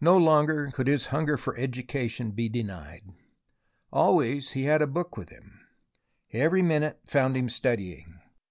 [0.00, 3.02] No longer could his hunger for education be denied.
[3.92, 5.60] Always he had a book with him,
[6.32, 8.18] every minute found him studying.